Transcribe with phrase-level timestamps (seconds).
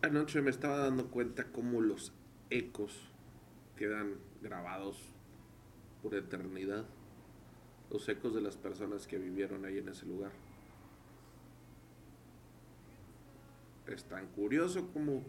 [0.00, 2.12] Anoche me estaba dando cuenta cómo los
[2.50, 3.10] ecos
[3.76, 4.96] quedan grabados
[6.04, 6.84] por eternidad.
[7.90, 10.30] Los ecos de las personas que vivieron ahí en ese lugar.
[13.88, 15.24] Es tan curioso como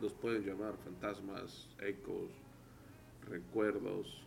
[0.00, 2.30] los pueden llamar fantasmas, ecos,
[3.28, 4.24] recuerdos,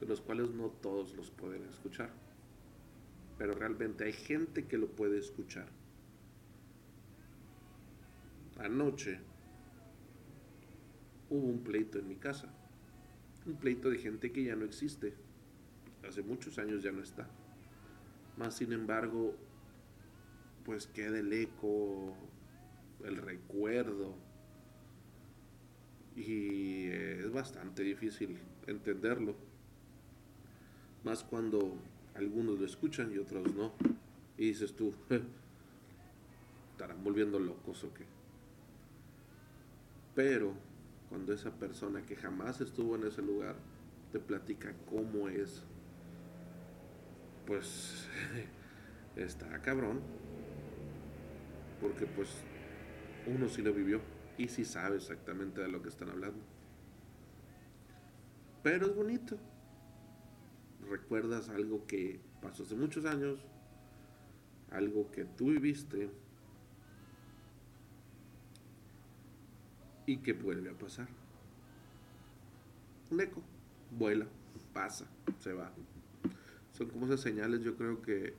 [0.00, 2.08] de los cuales no todos los pueden escuchar.
[3.36, 5.83] Pero realmente hay gente que lo puede escuchar.
[8.58, 9.18] Anoche
[11.30, 12.48] hubo un pleito en mi casa.
[13.46, 15.14] Un pleito de gente que ya no existe.
[16.06, 17.28] Hace muchos años ya no está.
[18.36, 19.34] Más sin embargo,
[20.64, 22.14] pues queda el eco,
[23.04, 24.14] el recuerdo.
[26.16, 29.34] Y es bastante difícil entenderlo.
[31.02, 31.76] Más cuando
[32.14, 33.72] algunos lo escuchan y otros no.
[34.38, 34.94] Y dices tú,
[36.70, 38.04] estarán volviendo locos o qué.
[40.14, 40.54] Pero
[41.08, 43.56] cuando esa persona que jamás estuvo en ese lugar
[44.12, 45.62] te platica cómo es,
[47.46, 48.08] pues
[49.16, 50.00] está cabrón.
[51.80, 52.28] Porque pues
[53.26, 54.00] uno sí lo vivió
[54.38, 56.40] y sí sabe exactamente de lo que están hablando.
[58.62, 59.36] Pero es bonito.
[60.88, 63.40] Recuerdas algo que pasó hace muchos años,
[64.70, 66.10] algo que tú viviste
[70.06, 71.08] y que vuelve a pasar.
[73.10, 73.42] Un eco,
[73.90, 74.26] vuela,
[74.72, 75.06] pasa,
[75.38, 75.72] se va.
[76.72, 78.34] Son como esas señales, yo creo que,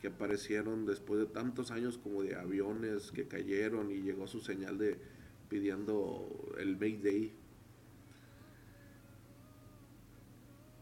[0.00, 4.78] que aparecieron después de tantos años como de aviones que cayeron y llegó su señal
[4.78, 4.98] de
[5.48, 7.32] pidiendo el Mayday.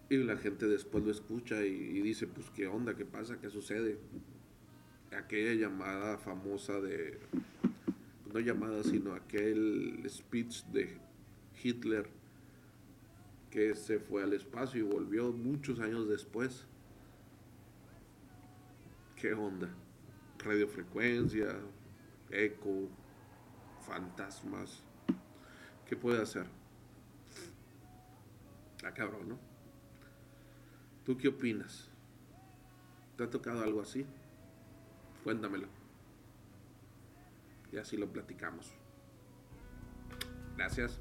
[0.08, 3.50] Y la gente después lo escucha y, y dice, pues qué onda, qué pasa, qué
[3.50, 3.98] sucede.
[5.10, 7.18] Aquella llamada famosa de
[8.32, 10.98] no llamada, sino aquel speech de
[11.62, 12.08] Hitler
[13.50, 16.64] que se fue al espacio y volvió muchos años después.
[19.16, 19.68] ¿Qué onda?
[20.38, 21.54] Radiofrecuencia,
[22.30, 22.88] eco,
[23.86, 24.82] fantasmas.
[25.86, 26.46] ¿Qué puede hacer?
[28.84, 29.38] Ah, cabrón, ¿no?
[31.04, 31.90] ¿Tú qué opinas?
[33.16, 34.06] ¿Te ha tocado algo así?
[35.22, 35.81] Cuéntamelo
[37.72, 38.72] y así lo platicamos.
[40.56, 40.98] Gracias.